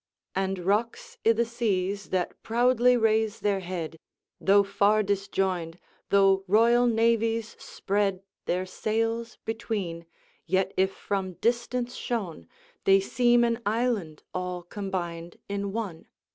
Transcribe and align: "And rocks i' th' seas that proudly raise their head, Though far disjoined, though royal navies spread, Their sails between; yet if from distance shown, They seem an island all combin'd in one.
"And 0.33 0.57
rocks 0.57 1.19
i' 1.27 1.31
th' 1.33 1.45
seas 1.45 2.09
that 2.09 2.41
proudly 2.41 2.97
raise 2.97 3.41
their 3.41 3.59
head, 3.59 3.99
Though 4.39 4.63
far 4.63 5.03
disjoined, 5.03 5.77
though 6.09 6.43
royal 6.47 6.87
navies 6.87 7.55
spread, 7.59 8.23
Their 8.45 8.65
sails 8.65 9.37
between; 9.45 10.07
yet 10.47 10.73
if 10.75 10.91
from 10.91 11.33
distance 11.33 11.93
shown, 11.93 12.47
They 12.85 12.99
seem 12.99 13.43
an 13.43 13.61
island 13.63 14.23
all 14.33 14.63
combin'd 14.63 15.37
in 15.47 15.71
one. 15.71 16.07